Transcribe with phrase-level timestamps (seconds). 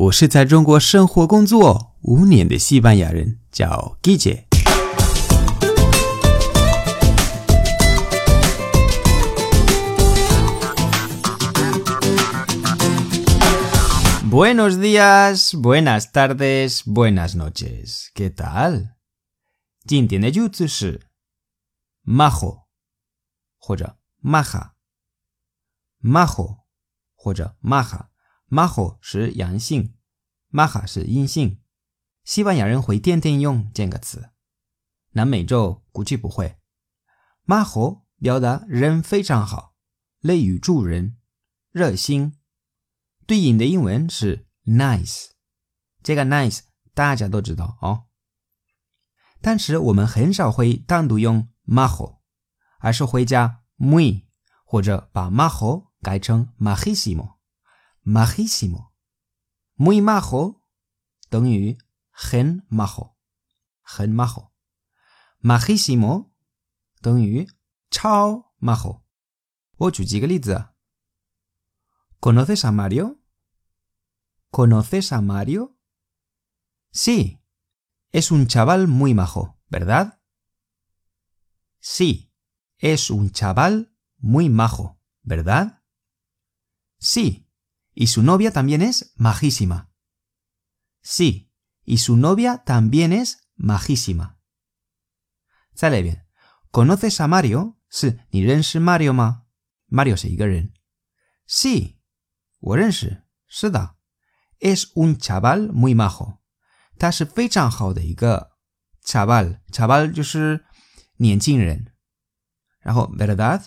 [0.00, 4.44] 我是在中国生活工作五年的西班牙人，叫 Guille。
[14.30, 18.06] Buenos días, buenas tardes, buenas noches.
[18.14, 18.90] ¿Qué tal?
[19.84, 21.08] 今天的句子是
[22.06, 22.66] majo
[23.58, 24.74] 或者 maja
[26.00, 26.58] majo
[27.16, 28.06] 或者 maja
[28.48, 29.94] majo 是阳性
[30.50, 31.60] ，maja 是阴性。
[32.24, 34.30] 西班牙人会天天用这个词，
[35.12, 36.58] 南美洲估计不会。
[37.46, 39.74] majo 表达人非常好，
[40.20, 41.16] 乐于助人，
[41.70, 42.38] 热心。
[43.26, 45.32] 对应的英文是 nice，
[46.02, 46.60] 这个 nice
[46.94, 48.04] 大家都知道哦。
[49.40, 52.20] 但是我们很少会单独用 majo，
[52.80, 54.24] 而是会加 muy
[54.64, 57.37] 或者把 majo 改成 m a h i s i m o
[58.08, 58.96] majísimo.
[59.76, 60.66] Muy majo,
[61.28, 61.76] Tengyu,
[62.12, 63.18] gen majo.
[63.84, 64.54] Gen majo.
[65.40, 66.34] Majísimo,
[67.02, 67.46] Tengyu,
[67.90, 69.04] chao majo.
[72.18, 73.22] ¿Conoces a Mario?
[74.50, 75.78] ¿Conoces a Mario?
[76.90, 77.44] Sí,
[78.10, 80.22] es un chaval muy majo, ¿verdad?
[81.78, 82.32] Sí,
[82.78, 85.84] es un chaval muy majo, ¿verdad?
[86.98, 87.47] Sí,
[87.97, 89.91] y su novia también es majísima.
[91.01, 91.51] Sí,
[91.83, 94.39] y su novia también es majísima.
[95.75, 96.25] Sale bien.
[96.71, 97.79] ¿Conoces a Mario?
[97.89, 98.43] Sí, ¿ni
[98.79, 99.47] Mario ma?
[99.87, 100.29] Mario se
[101.45, 101.99] Sí,
[102.59, 103.95] 我认识，是的。
[104.59, 106.39] es un chaval muy majo，
[106.97, 108.53] 他是非常好的一个
[109.05, 110.65] chaval，chaval 就是
[111.17, 111.93] 年轻人。
[112.79, 113.61] 然后 verdad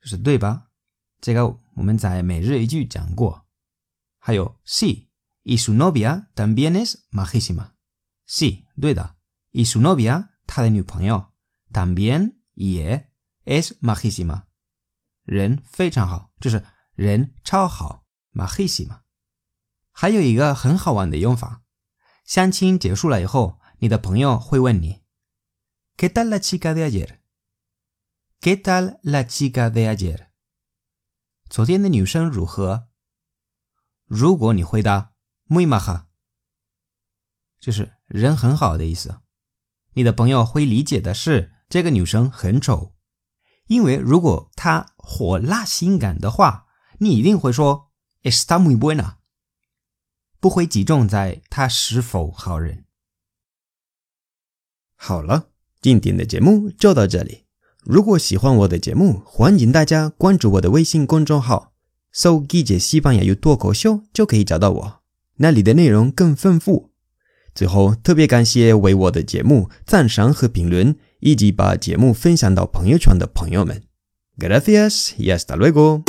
[0.00, 0.70] 就是对吧？
[1.20, 3.43] 这个我们在每日一句讲过。
[4.24, 9.16] 还有 sí，y su novia también es majísima，sí 对的，
[9.50, 11.32] y su novia 他的女朋友
[11.72, 13.10] también 也
[13.44, 14.44] es majísima，
[15.24, 16.64] 人非常好，就是
[16.94, 19.02] 人超好，majísima。
[19.92, 21.62] 还有一个很好玩的用法，
[22.24, 30.28] 相亲结束了以后，你的朋友会问你：“¿Qué tal la chica de ayer？”“¿Qué tal la chica de ayer？”
[31.48, 32.88] 昨天的女生如何？
[34.05, 35.13] 如果你回答
[35.47, 36.05] “muy maja”，
[37.59, 39.21] 就是人很好的意思，
[39.93, 42.93] 你的朋友会理解的是这个女生很丑，
[43.67, 46.67] 因为如果她火辣性感的话，
[46.99, 47.91] 你一定会说
[48.23, 49.15] “está muy buena”。
[50.39, 52.85] 不会集中在她是否好人。
[54.95, 55.49] 好了，
[55.81, 57.45] 今天的节目就到这里。
[57.83, 61.74] 如果喜欢我的节目，欢迎大家关注我的微信公众号，
[62.17, 64.99] 搜“记者西班牙语脱口秀”就可以找到我，
[65.39, 66.91] 那里的内容更丰富。
[67.53, 73.83] 最后，特别感谢为我的节目赞赏和评论，以及把节目分享到朋友圈的朋友们。
[74.37, 76.03] Gracias y hasta luego。